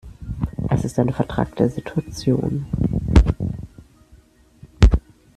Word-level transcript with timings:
Es 0.71 0.83
ist 0.83 0.97
eine 0.97 1.13
vetrackte 1.15 1.69
Situation. 1.69 2.65